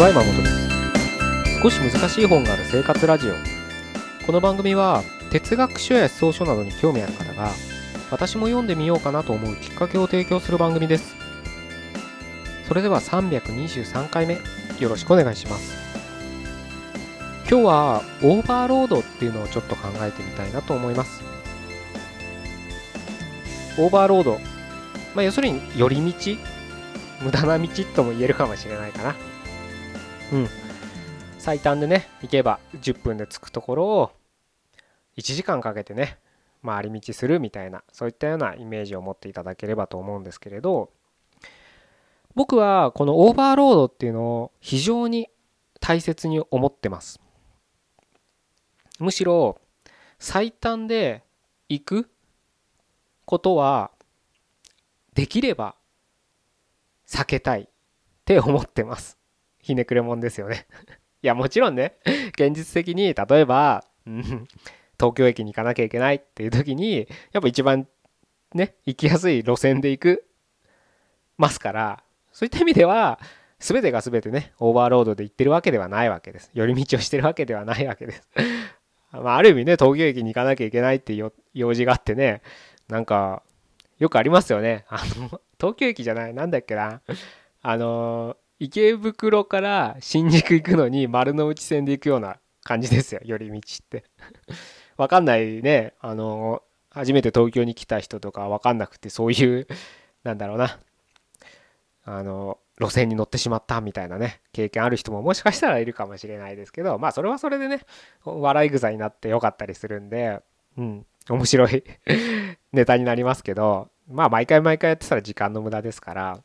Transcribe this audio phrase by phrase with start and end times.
[0.00, 1.60] こんにちは山本です。
[1.62, 3.34] 少し難しい本がある生活ラジオ。
[4.24, 7.50] この番組は哲学書や思想書などに興味ある方が
[8.10, 11.14] 私も読んでみようかなと思うきっかけを提供する番組です。
[12.66, 14.38] それでは323回目
[14.78, 15.76] よろしくお願いします。
[17.46, 21.22] 今日はオーバーロードっていうのをちょっと考えてみたいなと思います。
[23.76, 24.40] オーバーロード、
[25.14, 26.38] まあ、要するに寄り道。
[27.20, 29.14] 無駄な道とも言えるかもしれないかな。
[30.32, 30.48] うん。
[31.38, 34.10] 最短でね行けば10分で着くところを
[35.16, 36.18] 1時間かけてね
[36.64, 40.90] 回り道するみたいなそういったようなイメージを持っていただければと思うんですけれど
[42.34, 45.28] 僕はこのオーバーロードっていうのを非常に
[45.80, 47.20] 大切に思ってます。
[48.98, 49.58] むしろ
[50.18, 51.24] 最短で
[51.70, 52.10] 行く
[53.24, 53.90] ことは
[55.14, 55.74] できれば
[57.06, 57.66] 避けたいっ
[58.26, 59.19] て思ってます。
[59.70, 60.66] ひねくれもんですよね。
[61.22, 61.96] いやもちろんね
[62.38, 64.22] 現実的に例えば、うん、
[64.98, 67.86] 東京駅に行かなきゃいけないっていう時にやっぱ一番
[68.54, 70.26] ね行きやすい路線で行く
[71.36, 73.20] ますからそういった意味では
[73.58, 76.50] 全てが全てねオーバーロードで行ってるわけではないわけです。
[76.54, 78.22] 寄り道をしてるわけではないわけです。
[79.12, 82.42] まあ、ある意味ね東京駅に行かなきゃいけないっていう用事があってね
[82.88, 83.42] なんか
[83.98, 84.86] よくありますよね。
[84.88, 87.02] あの東京駅じゃないなんだっけな。
[87.60, 94.04] あの池袋から新宿行くのに丸の内線で行くような感じですよ寄り道って。
[94.98, 95.94] わかんないね。
[95.98, 99.66] あの初めて東京に来た人とかわかんなくてそういう
[100.24, 100.78] なんだろうな。
[102.04, 104.42] あの路線に乗ってしまったみたいなね。
[104.52, 107.80] 経験ある人ももしかしたらいるかもしれないですけどまあそれはそれでね
[108.24, 110.42] 笑い草になってよかったりするんで
[110.76, 111.06] うん。
[111.30, 111.84] 面白い
[112.72, 116.42] ネタになりますけどまあ毎回毎回やってたら時間の無駄ですから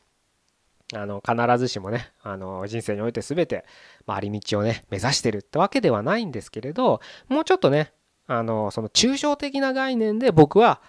[0.95, 3.65] あの必ずしもねあの人生において全て
[4.07, 7.93] 回り道をね目指してるってわけではないんですけれどもうちょっとね
[8.27, 10.81] あのその抽象的な概念で僕は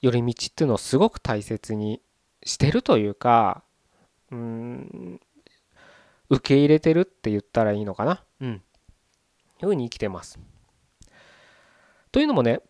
[0.00, 2.00] 寄り道っていうのをすごく大切に
[2.44, 3.64] してるというか
[4.30, 5.20] うん
[6.30, 8.24] 受け入れてるって言ったらいいのかな。
[8.40, 8.50] うん。
[8.52, 8.56] い
[9.62, 10.38] うふうに生きてます。
[12.12, 12.60] というのもね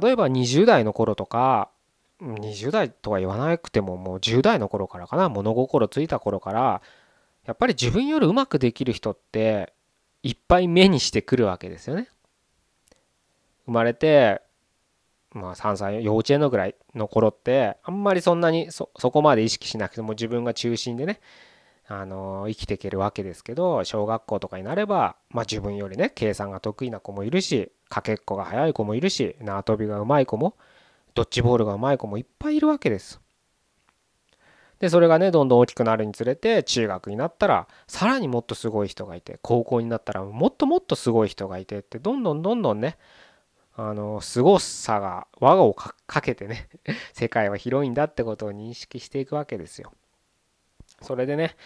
[0.00, 1.70] 例えば20代の頃とか
[2.22, 6.82] 20代とは言わなくてももう10代の頃からかな物心ついた頃から
[7.46, 9.72] やっぱり自分よりうまくできる人って
[10.22, 12.08] いっぱい目にしてくるわけですよね。
[13.64, 14.42] 生まれて
[15.32, 21.20] まあ3歳幼稚園のぐらいの頃ってあんまりそんなにそこまで意識しなくても自分が中心でね
[21.86, 30.54] あの生きていけるわけですけど小学校とかになれば、まあ、自分よりね計算が得意な子もいるしかけっこが速い子もいるし縄跳びがうまい子も
[31.14, 33.20] ドッジボールがうまい子もいっぱいいるわけです。
[34.80, 42.96] でそれがねどんどん大きくなるにつれて中学になったらさらにもっとすごい人がいて高校になったらもっともっとすごい人がいてってどんどんどんどんね
[43.76, 46.68] あの凄さが輪をかけてね
[47.12, 49.92] 世界は広いんだってことを認識していくわけですよ。
[51.02, 51.56] それでね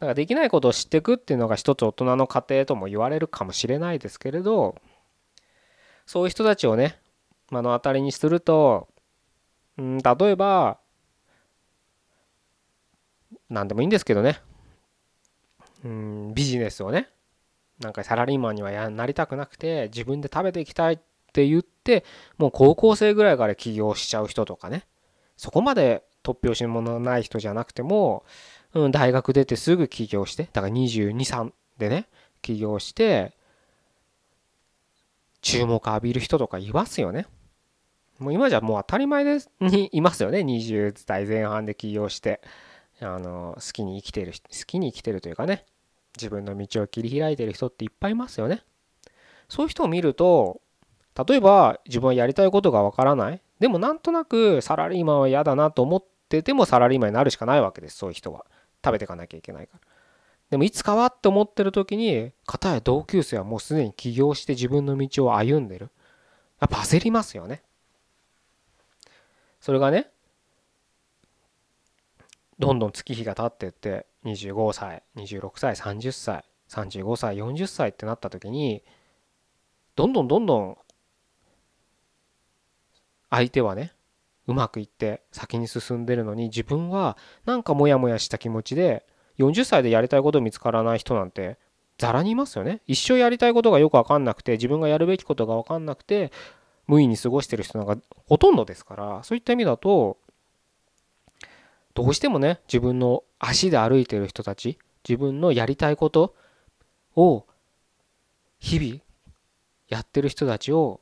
[0.00, 4.76] だかできないことを知っていくっていうのが一つ大人の過程とも言われるかもしれないですけれど
[6.06, 6.98] そういう人たちをね
[7.50, 8.88] 目の当たりにすると、
[9.78, 10.78] うん、例えば
[13.50, 14.40] 何でもいいんですけどね、
[15.84, 17.08] うん、ビジネスをね。
[17.80, 20.98] なんかサラリーマンにはやなりたくなくて自分で食べていきたいっ
[21.32, 22.04] て言って
[22.38, 24.86] もう高校生ぐらいから起業しちゃう人とかね。
[25.36, 28.24] そこまで突拍子ものない人じゃなくても、
[28.72, 32.08] うん、大学出てすぐ起業してだから223でね
[32.40, 33.36] 起業して
[35.44, 37.26] 注目浴びる人とかいますよね。
[38.18, 40.38] もう今じゃもう当たり前ですにいますよね。
[40.40, 42.40] 20代前半で起業して
[43.00, 45.66] あの好きに生きてる好きに生きてるというかね。
[46.16, 48.62] 自分の道を切り開いてる人っていっぱいいますよね。
[49.48, 50.60] そういう人を見ると
[51.28, 53.40] 例えば自分はやりたいことがわからない。
[53.60, 57.98] でもなんとなくサラリーマンは嫌だなと思っててもサラリーマンになるしかないわけです。
[57.98, 58.46] そういう人は。
[58.84, 59.93] 食べていかなきゃいけないから。
[60.54, 65.90] でもいつかはって思ってる時に片や同級生はもうすでに起業して自分の道を歩んでる。
[66.60, 67.64] やっぱ焦りますよね。
[69.60, 70.12] それがね
[72.60, 78.84] どんどん月日が経ってって25歳26歳30歳35歳40歳ってなった時に
[79.96, 80.78] どんどんどんどん
[83.28, 83.92] 相手はね
[84.46, 89.04] うまくいって先に進んでるのに自分はなんかモヤモヤした気持ちで
[89.38, 91.58] 40歳でやりたいこと見つからない人なんて
[91.98, 92.80] ざらにいますよね。
[92.86, 96.32] 一生やりたいことがよく分かんなくて自分がやるべきことが分かんなくて
[96.86, 97.96] 無意に過ごしてる人なんか
[98.26, 100.18] ほとんどですからそういった意味だと
[101.94, 104.78] どうしてもね自分の足で歩いてる人たち
[105.08, 106.34] 自分のやりたいこと
[107.14, 107.46] を
[108.58, 109.00] 日々
[109.88, 111.00] やってる人たちを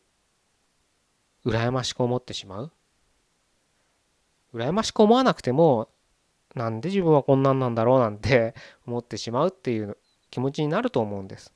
[1.46, 2.72] 羨ましく思ってしまう。
[4.54, 5.88] 羨ましく思わなくても
[6.54, 8.54] なんで自分はこんなんなんだろうなんて
[8.86, 9.96] 思ってしまうっていう
[10.30, 11.52] 気持ちになると思うんです。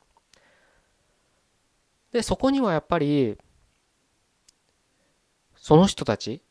[2.13, 3.37] でそこにはやっぱり
[5.57, 6.43] その人たち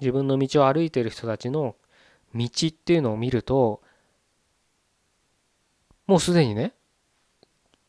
[0.00, 1.76] 自分の道を歩いている人たちの
[2.34, 3.80] 道っていうのを見ると
[6.06, 6.74] もうすでにね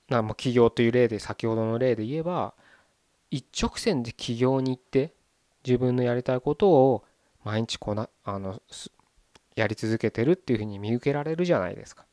[0.07, 2.53] なも起業という例で先ほどの例で言えば
[3.31, 5.13] 一直線で起業に行って
[5.65, 7.03] 自分のやりたいことを
[7.45, 8.59] 毎日こなあの
[9.55, 12.05] やり続けてるっていうふうに見受けられるじゃないですか。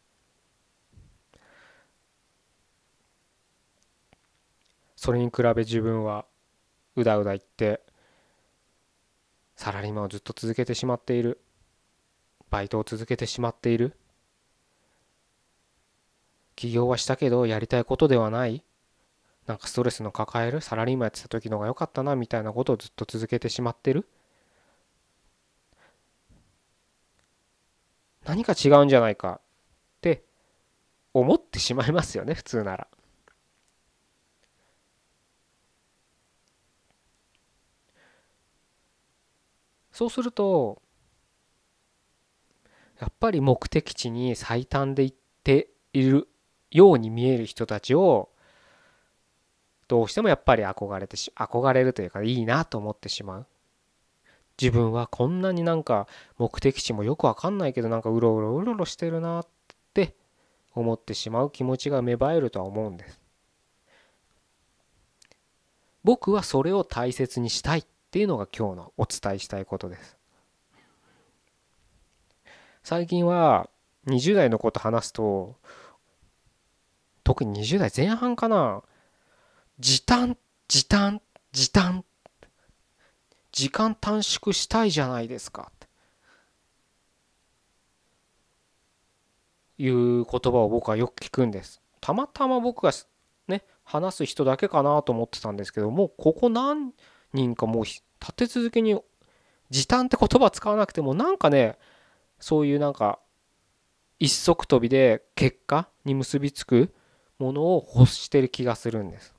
[4.95, 6.27] それに比べ自分は
[6.95, 7.81] うだうだ言って
[9.57, 11.41] サラリーマンをずっと続けてしまっている。
[12.51, 13.97] バイトを続けてしまっている。
[16.57, 18.63] 起業はしたけどやりたいことではない。
[19.47, 20.61] なんかストレスの抱える。
[20.61, 24.07] サラリーマンやってた時の方が良かったなみたいなことをずっと続けてしまってる。
[28.25, 30.25] 何か違うんじゃないかって
[31.15, 32.89] 思ってしまいますよね普通なら。
[39.93, 40.81] そうすると
[42.99, 46.29] やっぱり目的地に最短で行っている
[46.71, 48.31] ように見える人たちを
[49.89, 53.47] どうしてもやっぱり憧れてし憧れるというかいいなと思ってしまう
[54.61, 56.07] 自分はこんなになんか
[56.39, 59.47] 目的地もよくわかんないけどなんかうろうろうろうろしてるなっ
[59.95, 60.15] て
[60.75, 63.21] 思ってしまう気持ちが芽生えるとは思うんです。
[66.05, 70.17] 僕はそれを大切にしたいっていうのが今日のお伝えしたいことです。
[72.83, 73.69] 最近は
[74.09, 75.57] 20代のこと話すと
[77.23, 78.83] 特に20代前半かな。
[79.79, 80.37] 時短
[80.69, 81.23] 時短
[81.53, 82.05] 時短
[83.53, 85.87] 時間短縮したいじゃないですかって
[89.79, 92.93] いう言葉を僕はよく聞くんですたまたま僕が
[93.49, 96.93] ね話す人だけかなと思ってたんですけどもここ何
[97.33, 98.03] 人かもう立
[98.35, 98.99] て続けに
[99.71, 101.79] 時短って言葉使わなくてもなんかね
[102.39, 103.19] そういうなんか
[104.19, 106.93] 一足飛びで結果に結びつく
[107.39, 109.35] ものを欲してる気がするんです。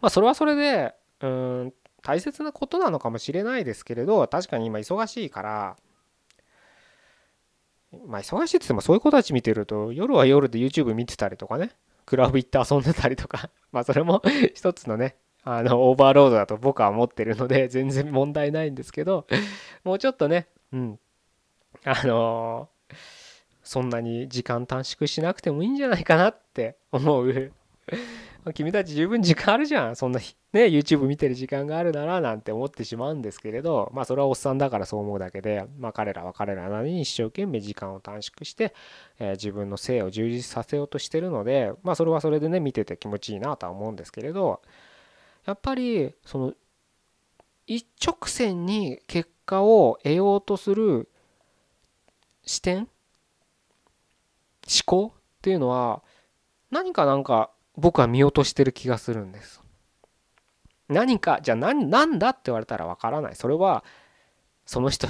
[0.00, 5.76] まあそれはそれでうん大切なことなのかもしれないですけれど確かに今忙しいから
[8.06, 11.70] まあ忙しいって言ってもそういう子たち見てると夜は夜で YouTube 見てたりとかね
[12.06, 14.22] クラブ行って遊んでたりとか まあそれも
[14.54, 19.26] 一つのねあのオーバーロードだと僕は思ってるので全然問題ないんですけど
[19.84, 21.00] もうちょっとねうん
[21.84, 22.94] あのー
[23.62, 27.52] そんなに時間短縮しなくてもいいんじゃないかなって思う
[28.54, 29.96] 君たち十分時間あるじゃん。
[29.96, 30.20] そんな
[30.52, 38.74] ね YouTube 見てる時間があるならなんて思ってしまうんですけれどまあそれはおっさんだからそう思うだけでまあ彼らは彼らなりに一生懸命時間を短縮して、
[39.18, 44.62] え、自分の性を充実させようとしてるのでまあそれはそれでね見てて気持ちいいなとは思うんですけれど
[45.44, 46.54] やっぱりその
[47.66, 51.08] 一直線に結果を得ようとする
[52.44, 52.78] 視点？
[52.78, 52.88] 思
[54.86, 55.12] 考？
[55.14, 56.02] っていうのは
[56.70, 59.62] 何かなんか僕は見落としてる気がするんです。
[60.88, 63.84] 何かじゃあ何何だって言われたらわからないそれは
[64.66, 65.06] その人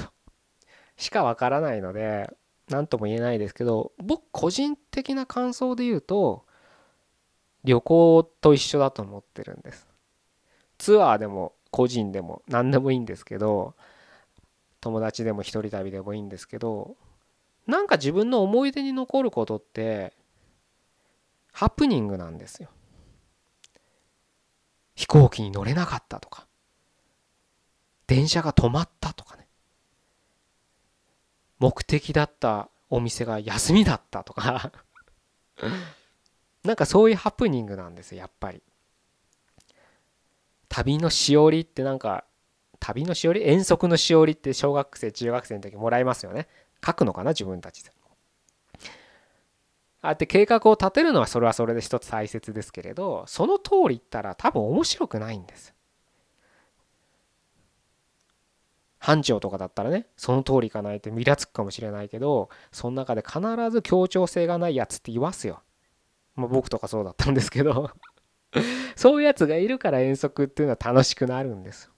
[0.97, 2.31] しかわからないので
[2.69, 6.45] 何とも言えないですけど僕個人的な感想で言うと
[7.65, 9.89] 旅行と一緒だと思ってるんです。
[10.79, 13.75] ツアーでも個人でも何でもいいんですけど
[14.81, 16.97] 友達でも一人旅でもいいんですけど
[17.67, 20.15] なんか自分の思い出に残ることって
[21.53, 22.71] ハプニングなんですよ。
[24.95, 26.47] 飛行機に乗れなかったとか
[28.07, 29.49] 電車が止まったとかね
[31.59, 34.73] 目的だったお店が休みだったとか
[36.65, 38.63] なんかそういうハプニングなんですよやっぱり。
[40.69, 42.25] 旅のしおりってなんか
[42.79, 43.43] 旅のしおり？
[43.49, 46.47] 遠足のしおりって小学生中学生の時もらいますよね。
[46.85, 47.93] 書くのかな自分たちで。
[50.03, 55.75] あって計画を立てるのはそれはそれで一つ大切ですけれどその通り言ったら多分面白くないんです。
[58.99, 63.41] 班長とかだったらねその通りいかないとミラつくかもしれないけどその中で必
[63.71, 65.63] ず協調性がないやつって言わすよ。
[66.37, 67.91] まあ、僕とかそうだったんですけど
[68.97, 71.91] そういうやつがいるから遠足っていうのは楽しくなるんです。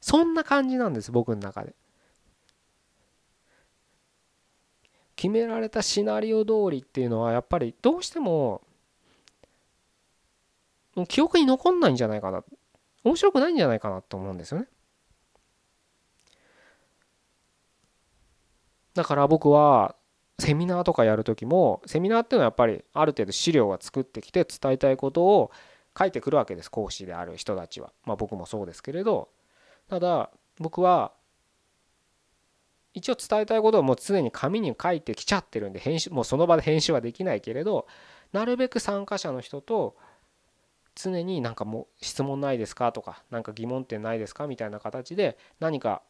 [0.00, 1.74] そんな感じなんです僕の中で
[5.18, 8.62] 決められたシナリオ通りっていうのはやっぱりどうしても
[11.08, 12.44] 記憶に残んないんじゃないかな。
[13.02, 14.68] 面白くないんじゃないかなと思うんですよね。
[18.94, 19.96] だから僕は
[20.38, 25.50] セミナーとかやる時もセミナーっていうのはやっぱりある程度資料は作ってきて伝えたいことを
[25.98, 26.70] 書いてくるわけです。
[26.70, 27.92] 講師である人たちは。
[28.04, 29.30] まあ僕もそうですけれど。
[29.88, 31.10] ただ僕は
[32.98, 37.86] 一応伝えたいことをもう常に紙に書いてきちゃってるんで編集もうその場で編集はできないけれど
[38.32, 39.96] なるべく参加者の人と
[40.94, 46.02] 常になんかもう質問ないですかとか何か疑問点ないですかみたいな形で何か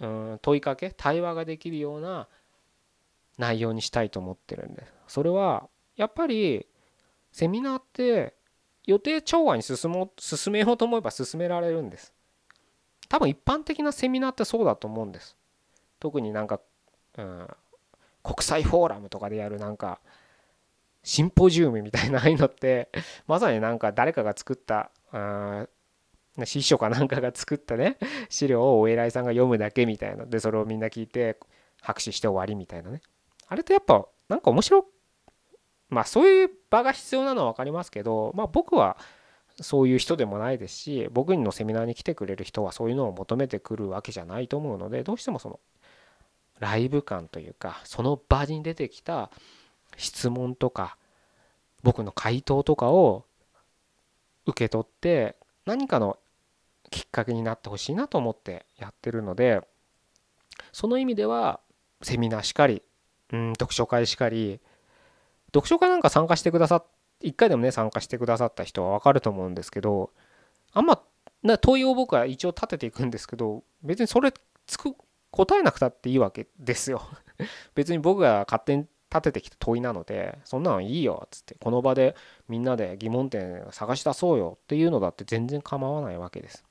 [0.00, 2.28] うん問いかけ対話ができるような
[3.38, 4.84] 内容にしたいと思ってるんで。
[4.84, 6.66] すそれはやっぱり
[7.30, 8.34] セミナーって
[8.84, 12.12] 予定調和に進もう進めようと思えば進められるんです。
[13.08, 15.36] 多分一般的なセミナーってそうだと思うんです。
[16.00, 16.60] 特になんか、
[17.16, 17.48] うん、
[18.22, 20.00] 国際フォーラムとかでやるなんか
[21.02, 22.90] シンポジウムみたいなああいうのって
[23.28, 24.90] まさになんか誰かが作った
[26.44, 27.96] 師匠かなんかが作ったね
[28.28, 31.38] 資料をお偉いさんが読むだけみたいなでそれをみんな聞いて
[31.80, 33.00] 拍手して終わりみたいなね。
[33.46, 34.86] あれってやっぱなんか面白
[35.88, 38.96] まあそういう場が必要なのは分かりますけどまあ僕は
[39.60, 45.60] そういう人でもないですし僕のセミナーに来てくれる人はそういうのを求めてくるわけじゃないと思うのでどうしてもその
[46.58, 49.30] ライブ感というかその場に出てきた
[49.96, 50.96] 質問とか
[51.82, 53.24] 僕の回答とかを
[54.46, 56.18] 受け取って何かの
[56.90, 59.60] きっかけになってほしいなと思ってやってるので
[60.72, 61.60] その意味では
[62.02, 62.82] セミナーしかり
[63.32, 64.60] うん読書会しかり
[65.48, 66.84] 読書会なんか参加してくださっ
[67.22, 70.10] 1回でもね参加してくださった人は分かると思うんですけど
[70.72, 71.00] あんま
[71.60, 74.32] 問いを僕は一応立てていくんですけど別にそれ
[74.66, 74.94] つく
[75.30, 77.02] 答えなくたっていいわけですよ。
[77.74, 82.16] 別に僕が勝手に立ててきた問いなのでそんなのいいよっつってこの場で
[82.48, 86.64] みんなで疑問点探し出そうよっていうのだって全然構わないわけです。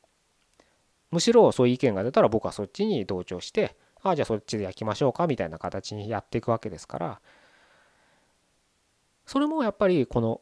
[1.12, 7.22] むしろそういう意見が出たら僕はそっちに同調してああじゃあそっちで焼きましょうかみたいな形にやっていくわけですから
[9.26, 10.42] それもやっぱりこの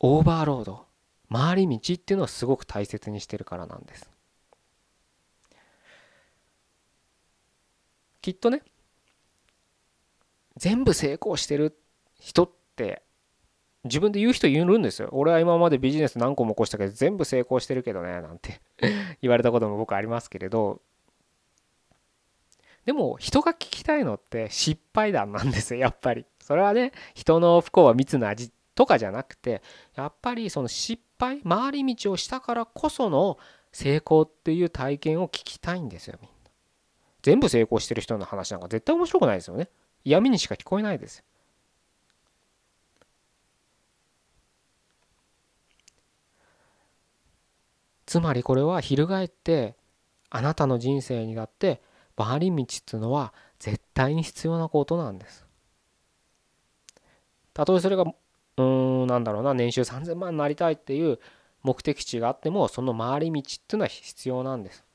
[0.00, 0.86] オーバーロード
[1.30, 4.10] 回り道っていうのをすごく大切にしてるからなんです。
[8.26, 8.60] きっとね
[10.56, 11.78] 全部成功してる
[12.18, 13.04] 人って
[13.84, 15.10] 自分で言う人いるんですよ。
[15.12, 18.60] 俺は今までビジネス何個も起こしたけど全部成功してるけどねなんて
[19.22, 20.80] 言われたことも僕ありますけれど
[22.84, 26.26] でも人が聞きたいのって失敗談なんですよやっぱり。
[26.40, 29.62] それはね人の不幸は蜜の味とかじゃなくて
[29.94, 33.38] やっぱりその失敗回り道をしたからこその
[33.70, 36.35] 成功っていう体験を聞きたいんですよみんな。
[37.26, 39.68] 全部成功してる人の話なんか絶対面白くないですよね。
[40.04, 41.24] 嫌味にしか聞こえないです。
[48.06, 49.74] つまりこれは翻って
[50.30, 51.82] あなたの人生にだって
[52.16, 55.44] 回り道っていうのは絶対に必要なことなんです。
[57.54, 61.18] たとえそれがうーんなんだろうな年収3000万になりたいっていう
[61.64, 64.85] 目的地があってもその回り道っていうのは必要なんです。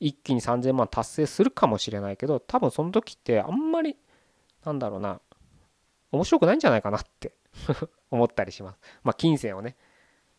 [0.00, 3.96] 一気に3000万達成するかもしれないけど多分その時ってあんまり
[4.64, 5.20] なんだろうな
[6.12, 7.32] 面白くないんじゃないかなって
[8.10, 8.78] 思ったりします。
[9.02, 9.76] まあ金銭をね。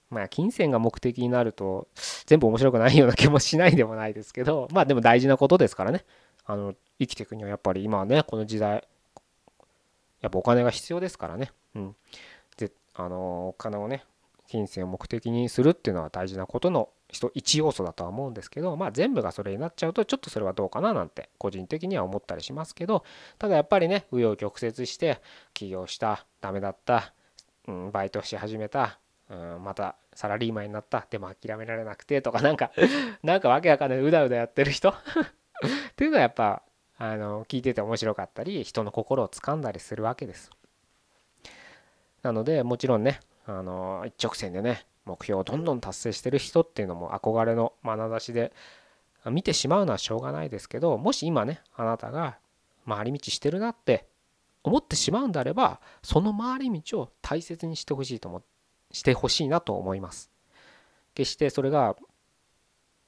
[0.10, 1.88] まあ金銭が目的になると
[2.26, 6.06] 全部面白くないような気もしないでもないですけどまあでも大事なことですからね。
[6.46, 8.88] あの生きていくにはやっぱり今はねこの時代
[10.22, 11.52] やっぱお金が必要ですからね。
[11.76, 11.96] うん。
[12.58, 14.04] であのお金をね
[14.48, 16.90] 金銭を目的にするっていうのは大事なことの
[17.34, 23.04] 一要素だとは思うんですけどまあ全部がそれになっちゃうとちょっとそれはどうかななんて個人的には思ったりしますけど
[23.40, 25.22] ただやっぱりね紆余曲折して
[25.54, 27.14] 起業したダメだった、
[27.68, 29.00] うん、バイトし始めた
[29.30, 32.72] うん、またサラリーマンになったでも諦められなくてとかなんか
[33.24, 34.94] なんかわけわかんないうだうだやってる人 っ
[35.96, 36.64] ていうのはやっぱ
[36.98, 40.50] あの聞いてて面白かったり人の心を掴んだりするわけです。
[42.24, 48.54] なのでもちろんねあの一直線でね目標をどんどん達成してる人っていうのも憧れの眼差しで
[49.26, 52.38] 見てしまうのはしょうがないですけどもし今ねあなたが
[52.88, 54.08] 回り道してるなって
[54.64, 58.44] 思ってしまうんであればその回り道を大切にしてほしいと思
[58.92, 60.32] してほしいなと思います。
[61.14, 61.96] 決してそれが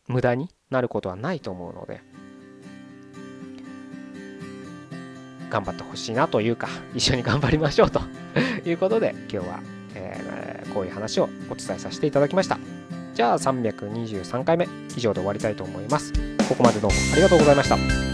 [0.07, 2.01] 無駄になることはないと思うので
[5.49, 8.01] 頑張ってほしいなというか一緒に頑張りましょうと
[8.65, 9.59] いうことで今日は、
[9.95, 10.30] えー、
[10.73, 12.57] こういう話をお伝えさせていただきました。
[13.13, 16.13] じゃあ323回目以上で終わりたいと思います
[16.47, 18.10] ここまでどうもありがとうございました